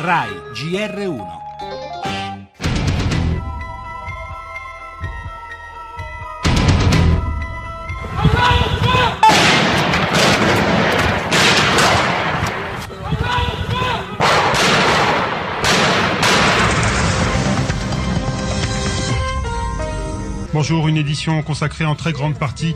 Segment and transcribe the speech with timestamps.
[0.00, 1.37] RAI GR1.
[20.54, 22.74] Bonjour, une édition consacrée en très grande partie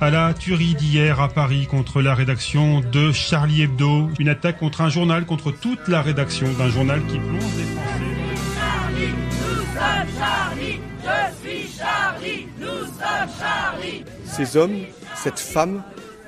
[0.00, 4.08] à la tuerie d'hier à Paris contre la rédaction de Charlie Hebdo.
[4.18, 8.10] Une attaque contre un journal, contre toute la rédaction d'un journal qui plonge les Français.
[8.56, 14.04] Charlie, nous sommes Charlie, je suis Charlie, nous sommes Charlie.
[14.24, 14.78] Ces hommes,
[15.14, 15.82] cette femme,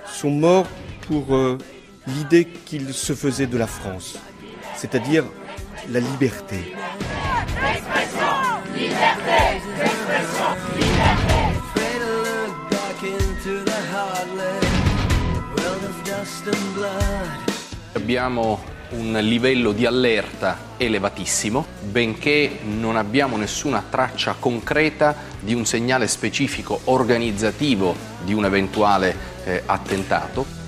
[0.07, 0.69] sont morts
[1.09, 1.57] pour euh,
[2.07, 4.19] l'idée qu'ils se faisaient de la France,
[4.77, 5.25] c'est-à-dire
[5.91, 6.75] la liberté.
[7.75, 8.37] Expression,
[8.77, 10.42] liberté, expression,
[17.95, 26.07] Abbiamo un livello di allerta elevatissimo, benché non abbiamo nessuna traccia concreta di un segnale
[26.07, 30.62] specifico organizzativo di un eventuale eh, attentato.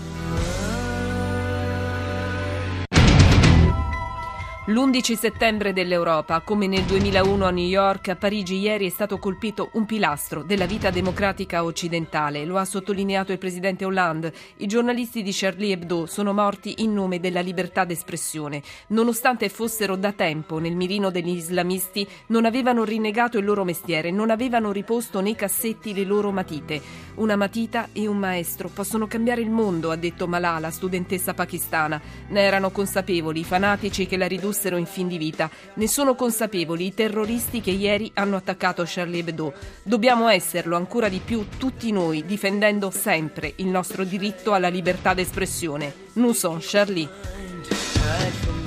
[4.66, 9.68] L'11 settembre dell'Europa, come nel 2001 a New York, a Parigi ieri è stato colpito
[9.74, 12.46] un pilastro della vita democratica occidentale.
[12.46, 14.32] Lo ha sottolineato il presidente Hollande.
[14.56, 18.62] I giornalisti di Charlie Hebdo sono morti in nome della libertà d'espressione.
[18.86, 24.30] Nonostante fossero da tempo nel mirino degli islamisti, non avevano rinnegato il loro mestiere, non
[24.30, 26.80] avevano riposto nei cassetti le loro matite.
[27.16, 32.00] Una matita e un maestro possono cambiare il mondo, ha detto Malala, studentessa pakistana.
[32.28, 35.50] Ne erano consapevoli i fanatici che la ridussero in fin di vita.
[35.74, 39.52] Ne sono consapevoli i terroristi che ieri hanno attaccato Charlie Hebdo.
[39.82, 45.92] Dobbiamo esserlo ancora di più tutti noi, difendendo sempre il nostro diritto alla libertà d'espressione.
[46.14, 48.63] Nous sommes Charlie.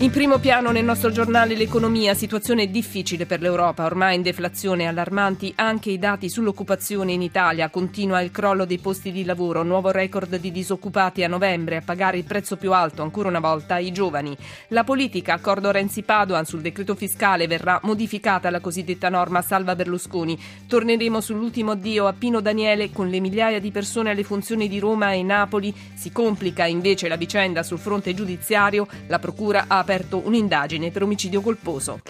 [0.00, 5.52] In primo piano nel nostro giornale l'economia, situazione difficile per l'Europa, ormai in deflazione allarmanti
[5.56, 10.36] anche i dati sull'occupazione in Italia, continua il crollo dei posti di lavoro, nuovo record
[10.36, 14.36] di disoccupati a novembre, a pagare il prezzo più alto ancora una volta i giovani.
[14.68, 20.40] La politica, accordo Renzi-Padoan sul decreto fiscale, verrà modificata la cosiddetta norma salva Berlusconi.
[20.68, 25.10] Torneremo sull'ultimo addio a Pino Daniele con le migliaia di persone alle funzioni di Roma
[25.10, 25.74] e Napoli.
[25.94, 31.40] Si complica invece la vicenda sul fronte giudiziario, la procura ha aperto un'indagine per omicidio
[31.40, 32.00] colposo.